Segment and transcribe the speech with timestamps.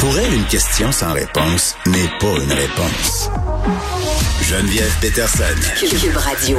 [0.00, 3.30] Pour elle, une question sans réponse n'est pas une réponse.
[4.40, 5.44] Geneviève Peterson.
[5.78, 6.58] Cube Radio.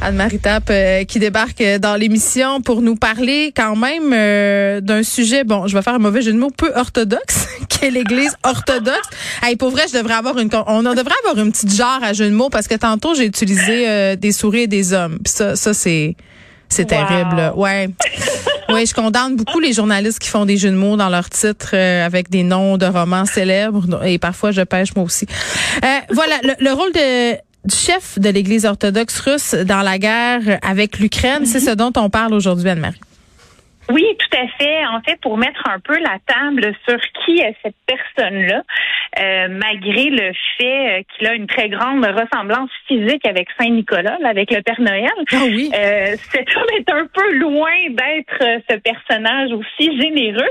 [0.00, 5.44] Anne-Marie Tape euh, qui débarque dans l'émission pour nous parler quand même euh, d'un sujet,
[5.44, 9.08] bon, je vais faire un mauvais jeu de mots, peu orthodoxe, qui est l'Église orthodoxe.
[9.40, 12.28] Hey, pour vrai, je devrais avoir une, on devrait avoir une petite genre à jeu
[12.28, 15.20] de mots parce que tantôt j'ai utilisé euh, des souris et des hommes.
[15.26, 16.16] Ça, ça c'est,
[16.68, 17.52] c'est terrible.
[17.54, 17.88] Ouais.
[18.72, 21.74] Oui, je condamne beaucoup les journalistes qui font des jeux de mots dans leurs titres
[21.76, 25.26] avec des noms de romans célèbres et parfois je pêche moi aussi.
[26.12, 30.98] voilà, le, le rôle de du chef de l'Église orthodoxe russe dans la guerre avec
[30.98, 31.44] l'Ukraine.
[31.46, 33.00] C'est ce dont on parle aujourd'hui, Anne-Marie.
[33.90, 34.86] Oui, tout à fait.
[34.86, 38.62] En fait, pour mettre un peu la table sur qui est cette personne-là,
[39.18, 44.18] euh, malgré le fait euh, qu'il a une très grande ressemblance physique avec Saint Nicolas,
[44.24, 45.70] avec le Père Noël, ah oui.
[45.74, 50.50] euh, cet homme est un peu loin d'être euh, ce personnage aussi généreux.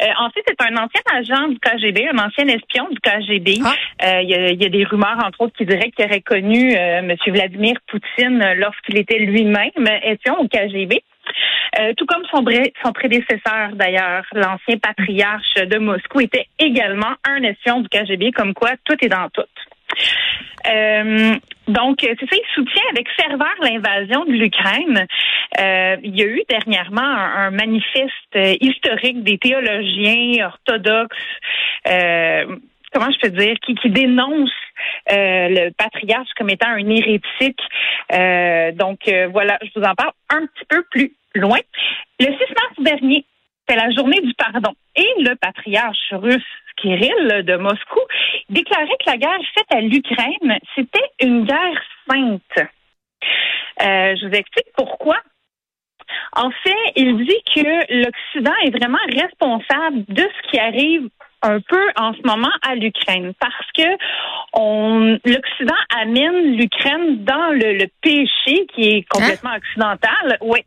[0.00, 3.58] Euh, en fait, c'est un ancien agent du KGB, un ancien espion du KGB.
[3.64, 4.22] Ah.
[4.22, 7.12] Il y, a, y, a, des rumeurs, entre autres, qui diraient qu'il aurait connu M.
[7.26, 11.02] Vladimir Poutine lorsqu'il était lui-même espion au KGB.
[11.78, 12.42] Euh, tout comme son,
[12.92, 18.96] prédécesseur d'ailleurs, l'ancien patriarche de Moscou, était également un espion du KGB, comme quoi tout
[19.00, 19.42] est dans tout.
[20.66, 21.34] Euh,
[21.68, 25.06] donc, c'est ça, il soutient avec ferveur l'invasion de l'Ukraine.
[25.60, 31.16] Euh, il y a eu dernièrement un, manifeste historique des théologiens orthodoxes,
[31.84, 34.50] comment je peux dire, qui, qui dénoncent
[35.08, 37.60] le patriarche comme étant un hérétique.
[38.76, 38.98] donc,
[39.30, 41.58] voilà, je vous en parle un petit peu plus loin.
[42.20, 43.24] Le 6 mars dernier,
[43.68, 44.74] c'est la journée du pardon.
[44.96, 46.42] Et le patriarche russe
[46.80, 48.00] Kirill de Moscou
[48.48, 52.68] déclarait que la guerre faite à l'Ukraine, c'était une guerre sainte.
[53.82, 55.16] Euh, je vous explique pourquoi.
[56.32, 61.08] En fait, il dit que l'Occident est vraiment responsable de ce qui arrive
[61.42, 63.84] un peu en ce moment à l'Ukraine parce que
[64.52, 69.58] on l'Occident amène l'Ukraine dans le, péché qui est complètement hein?
[69.58, 70.38] occidental.
[70.40, 70.60] Oui.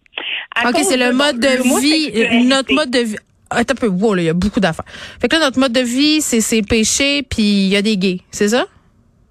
[0.66, 3.18] OK, c'est le mode de vie, notre mode de vie.
[3.50, 4.86] Attends un peu, wow, il y a beaucoup d'affaires.
[5.20, 7.98] Fait que là, notre mode de vie, c'est ses péchés, puis il y a des
[7.98, 8.66] gays, c'est ça?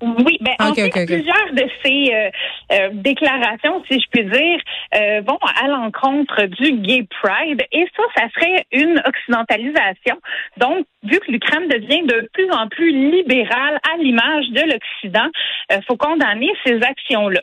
[0.03, 2.31] Oui, ben en fait, plusieurs de ces euh,
[2.73, 4.59] euh, déclarations, si je puis dire,
[4.95, 10.17] euh, vont à l'encontre du gay pride, et ça, ça serait une occidentalisation.
[10.57, 15.29] Donc, vu que l'Ukraine devient de plus en plus libérale à l'image de l'Occident,
[15.71, 17.43] il faut condamner ces actions-là.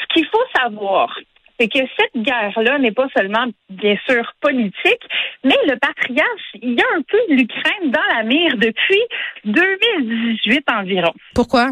[0.00, 1.16] Ce qu'il faut savoir,
[1.60, 5.02] c'est que cette guerre-là n'est pas seulement, bien sûr, politique,
[5.44, 9.02] mais le patriarche, il y a un peu l'Ukraine dans la mire depuis
[9.44, 11.12] 2018 environ.
[11.34, 11.70] Pourquoi?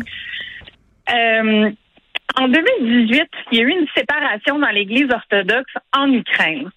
[1.11, 1.71] Euh,
[2.37, 3.23] en 2018,
[3.53, 6.71] il y a eu une séparation dans l'Église orthodoxe en Ukraine.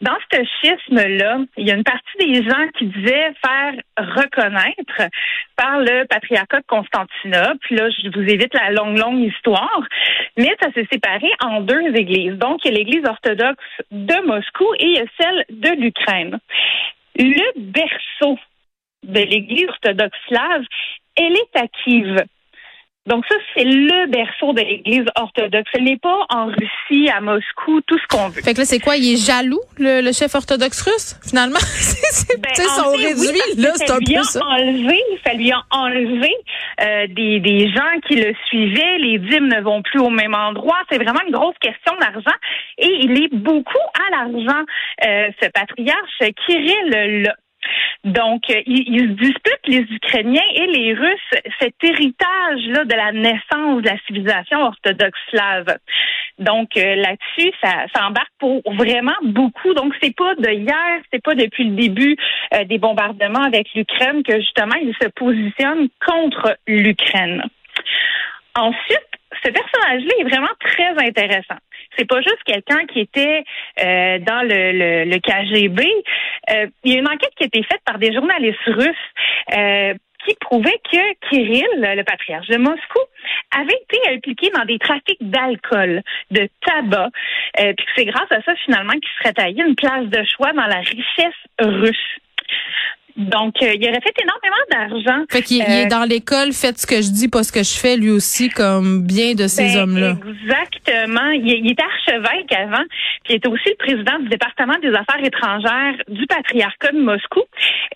[0.00, 5.10] Dans ce schisme-là, il y a une partie des gens qui disaient faire reconnaître
[5.56, 7.74] par le patriarcat de Constantinople.
[7.74, 9.82] Là, je vous évite la longue, longue histoire.
[10.36, 12.34] Mais ça s'est séparé en deux églises.
[12.34, 16.38] Donc, il y a l'Église orthodoxe de Moscou et il y a celle de l'Ukraine.
[17.16, 18.38] Le berceau
[19.04, 20.64] de l'Église orthodoxe slave,
[21.16, 22.24] elle est à Kiev.
[23.06, 25.70] Donc ça, c'est le berceau de l'Église orthodoxe.
[25.74, 28.40] Ce n'est pas en Russie, à Moscou, tout ce qu'on veut.
[28.40, 28.96] Fait que là, c'est quoi?
[28.96, 31.58] Il est jaloux, le, chef orthodoxe russe, finalement?
[31.60, 34.40] c'est ben, son réduit, là, c'est un peu ça.
[34.42, 36.34] Enlevé, ça lui a enlevé
[36.80, 38.98] euh, des, des gens qui le suivaient.
[38.98, 40.78] Les dîmes ne vont plus au même endroit.
[40.90, 42.36] C'est vraiment une grosse question d'argent.
[42.78, 44.64] Et il est beaucoup à l'argent,
[45.06, 47.34] euh, ce patriarche Kirill.
[48.04, 53.82] Donc, euh, ils, se disputent, les Ukrainiens et les Russes, cet héritage-là de la naissance
[53.82, 55.78] de la civilisation orthodoxe slave.
[56.38, 59.72] Donc, euh, là-dessus, ça, ça, embarque pour vraiment beaucoup.
[59.72, 62.16] Donc, c'est pas de hier, c'est pas depuis le début
[62.52, 67.42] euh, des bombardements avec l'Ukraine que, justement, ils se positionnent contre l'Ukraine.
[68.54, 71.58] Ensuite, ce personnage-là est vraiment très intéressant.
[71.96, 73.44] C'est pas juste quelqu'un qui était
[73.80, 75.82] euh, dans le, KGB.
[76.50, 78.96] Euh, il y a une enquête qui a été faite par des journalistes russes
[79.56, 79.94] euh,
[80.26, 83.00] qui prouvait que Kirill, le patriarche de Moscou,
[83.56, 87.10] avait été impliqué dans des trafics d'alcool, de tabac,
[87.54, 90.66] puis que c'est grâce à ça finalement qu'il serait taillé une place de choix dans
[90.66, 92.18] la richesse russe.
[93.16, 95.24] Donc, euh, il aurait fait énormément d'argent.
[95.30, 97.78] Fait qu'il est euh, dans l'école, faites ce que je dis, pas ce que je
[97.78, 100.16] fais, lui aussi, comme bien de ces ben, hommes-là.
[100.28, 101.30] Exactement.
[101.30, 102.84] Il, il, était archevêque avant,
[103.24, 107.42] qui était aussi le président du département des affaires étrangères du patriarcat de Moscou.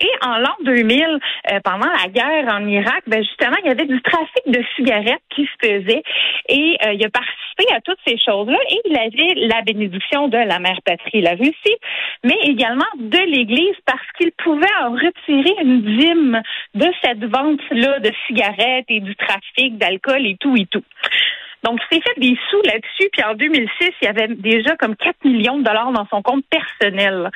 [0.01, 1.19] Et en l'an 2000,
[1.51, 5.21] euh, pendant la guerre en Irak, ben justement, il y avait du trafic de cigarettes
[5.35, 6.03] qui se faisait
[6.47, 10.37] et euh, il a participé à toutes ces choses-là et il avait la bénédiction de
[10.37, 11.77] la mère patrie, la Russie,
[12.23, 16.41] mais également de l'Église parce qu'il pouvait en retirer une dîme
[16.75, 20.83] de cette vente-là de cigarettes et du trafic d'alcool et tout et tout.
[21.63, 23.09] Donc, il s'est fait des sous là-dessus.
[23.11, 26.45] Puis en 2006, il y avait déjà comme 4 millions de dollars dans son compte
[26.49, 27.29] personnel.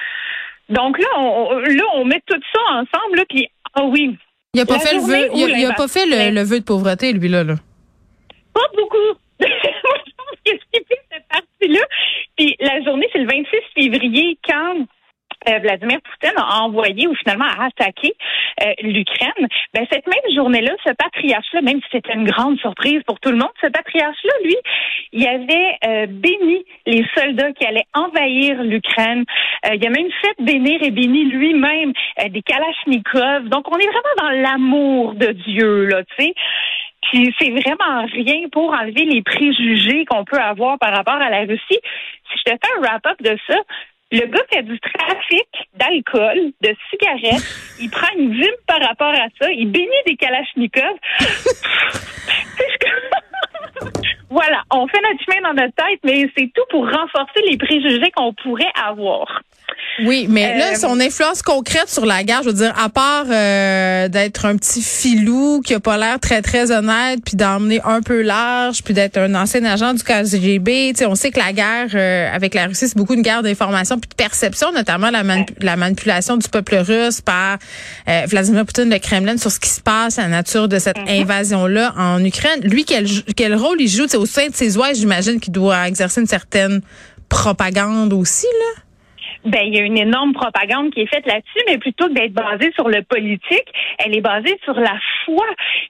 [0.70, 3.18] Donc là, on, là, on met tout ça ensemble.
[3.18, 4.18] Là, puis, ah oui.
[4.54, 7.28] Il n'a pas, fait le vœu, il a, pas fait le, vœu de pauvreté, lui,
[7.28, 7.44] là.
[7.44, 7.56] là.
[8.54, 9.20] Pas beaucoup.
[9.40, 11.81] je pense que fait cette partie-là.
[12.38, 14.86] Puis la journée, c'est le 26 février, quand
[15.48, 18.13] euh, Vladimir Poutine a envoyé ou finalement a attaqué
[18.63, 23.19] euh, l'Ukraine, ben cette même journée-là, ce patriarche-là, même si c'était une grande surprise pour
[23.19, 24.56] tout le monde, ce patriarche-là, lui,
[25.12, 29.25] il avait euh, béni les soldats qui allaient envahir l'Ukraine.
[29.74, 31.94] il a même fait bénir et béni lui-même
[32.30, 33.50] des Kalachnikovs.
[33.50, 36.34] Donc on est vraiment dans l'amour de Dieu, là, tu sais.
[37.12, 41.42] Puis c'est vraiment rien pour enlever les préjugés qu'on peut avoir par rapport à la
[41.42, 41.62] Russie.
[41.69, 43.57] Si je te fais un wrap-up de ça,
[44.13, 47.44] le gars fait du trafic d'alcool, de cigarettes,
[47.80, 51.00] il prend une dîme par rapport à ça, il bénit des kalachnikovs.
[54.30, 58.12] voilà, on fait notre chemin dans notre tête, mais c'est tout pour renforcer les préjugés
[58.15, 59.42] qu'on pourrait avoir.
[60.01, 63.25] Oui, mais là, euh, son influence concrète sur la guerre, je veux dire, à part
[63.30, 68.01] euh, d'être un petit filou qui a pas l'air très très honnête, puis d'emmener un
[68.01, 72.34] peu large, puis d'être un ancien agent du KGB, on sait que la guerre euh,
[72.34, 75.24] avec la Russie, c'est beaucoup une guerre d'information puis de perception, notamment la,
[75.60, 77.60] la manipulation du peuple russe par
[78.28, 81.22] Vladimir Poutine de Kremlin sur ce qui se passe, la nature de cette mhm.
[81.22, 82.62] invasion-là en Ukraine.
[82.63, 84.04] Lui, quel, quel rôle il joue?
[84.16, 86.81] Au sein de ses oies, j'imagine qu'il doit exercer une certaine
[87.30, 88.83] propagande aussi, là?
[89.45, 92.34] Ben, il y a une énorme propagande qui est faite là-dessus, mais plutôt que d'être
[92.34, 93.68] basée sur le politique,
[94.00, 95.45] elle est basée sur la foi.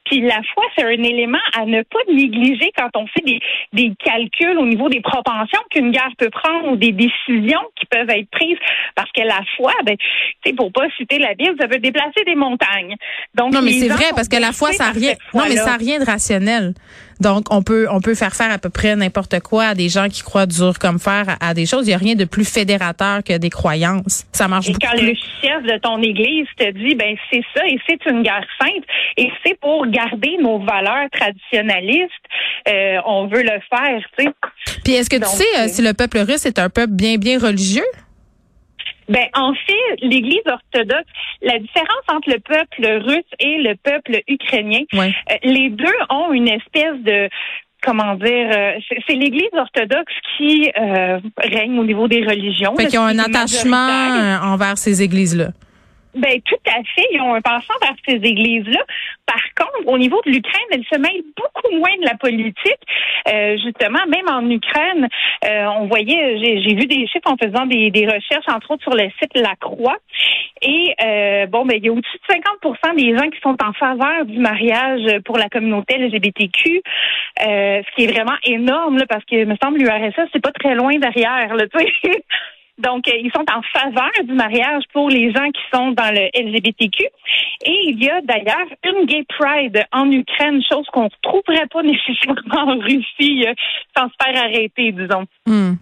[0.06, 3.40] Puis la foi, c'est un élément à ne pas négliger quand on fait des,
[3.74, 8.10] des calculs au niveau des propensions qu'une guerre peut prendre ou des décisions qui peuvent
[8.10, 8.58] être prises.
[8.96, 9.96] Parce que la foi, ben,
[10.44, 12.96] tu pour pas citer la Bible, ça peut déplacer des montagnes.
[13.36, 15.78] Donc, non, mais c'est vrai, parce que la foi, ça n'a rien, non, mais ça
[15.78, 16.74] rien de rationnel.
[17.20, 20.10] Donc, on peut, on peut faire faire à peu près n'importe quoi à des gens
[20.10, 21.86] qui croient dur comme fer à, des choses.
[21.86, 24.26] Il n'y a rien de plus fédérateur que des croyances.
[24.32, 27.78] Ça marche et quand le chef de ton église te dit, ben c'est ça et
[27.88, 28.84] c'est une guerre sainte
[29.18, 32.12] et c'est pour garder nos valeurs traditionnalistes,
[32.68, 34.32] euh, on veut le faire, tu sais.
[34.84, 37.38] Puis est-ce que tu sais euh, si le peuple russe est un peuple bien, bien
[37.38, 37.84] religieux?
[39.10, 41.10] Ben, en fait, l'Église orthodoxe,
[41.42, 45.08] la différence entre le peuple russe et le peuple ukrainien, euh,
[45.44, 47.30] les deux ont une espèce de
[47.84, 48.72] comment dire, euh,
[49.08, 52.76] c'est l'Église orthodoxe qui euh, règne au niveau des religions.
[52.76, 55.50] Fait qu'ils ont un attachement envers ces églises-là.
[56.16, 57.08] Ben tout à fait.
[57.12, 58.82] Ils ont un pensant vers ces églises-là.
[59.26, 62.82] Par contre, au niveau de l'Ukraine, elle se mêle beaucoup moins de la politique.
[63.34, 65.08] Euh, justement, même en Ukraine,
[65.46, 68.94] euh, on voyait, j'ai vu des chiffres en faisant des, des, recherches, entre autres sur
[68.94, 69.98] le site La Croix.
[70.62, 73.74] Et euh, bon, ben il y a au-dessus de 50% des gens qui sont en
[73.74, 76.82] faveur du mariage pour la communauté LGBTQ,
[77.46, 80.76] euh, ce qui est vraiment énorme là, parce que me semble l'URSS c'est pas très
[80.76, 81.56] loin derrière.
[81.56, 81.66] Là,
[82.80, 86.28] Donc, euh, ils sont en faveur du mariage pour les gens qui sont dans le
[86.34, 87.04] LGBTQ.
[87.66, 91.84] Et il y a d'ailleurs une gay pride en Ukraine, chose qu'on ne trouverait pas
[91.84, 93.54] nécessairement en Russie euh,
[93.96, 95.26] sans se faire arrêter, disons.
[95.46, 95.76] Hmm.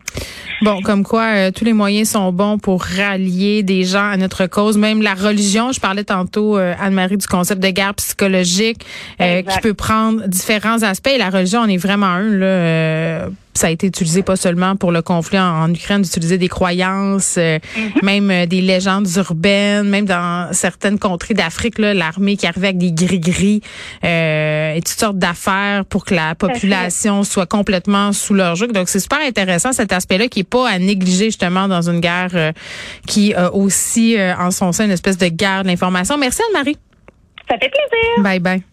[0.63, 4.45] Bon, comme quoi euh, tous les moyens sont bons pour rallier des gens à notre
[4.47, 5.71] cause, même la religion.
[5.71, 8.85] Je parlais tantôt Anne-Marie du concept de guerre psychologique
[9.17, 11.07] qui peut prendre différents aspects.
[11.07, 14.91] Et la religion en est vraiment un là ça a été utilisé pas seulement pour
[14.91, 18.05] le conflit en, Ukraine, d'utiliser des croyances, euh, mm-hmm.
[18.05, 22.91] même euh, des légendes urbaines, même dans certaines contrées d'Afrique, l'armée qui arrivait avec des
[22.91, 23.61] gris-gris
[24.03, 28.71] euh, et toutes sortes d'affaires pour que la population soit complètement sous leur joug.
[28.71, 32.53] Donc c'est super intéressant cet aspect-là qui est pas à négliger justement dans une guerre
[33.07, 36.17] qui a aussi en son sein une espèce de guerre de l'information.
[36.17, 36.77] Merci Anne-Marie.
[37.49, 38.23] Ça fait plaisir.
[38.23, 38.70] Bye bye.